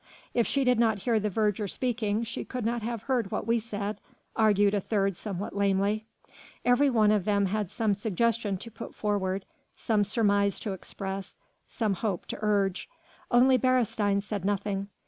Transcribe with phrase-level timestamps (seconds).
[0.33, 3.59] "If she did not hear the verger speaking she could not have heard what we
[3.59, 4.01] said,"
[4.35, 6.05] argued a third somewhat lamely.
[6.65, 9.45] Every one of them had some suggestion to put forward,
[9.75, 11.37] some surmise to express,
[11.67, 12.89] some hope to urge.
[13.29, 14.87] Only Beresteyn said nothing.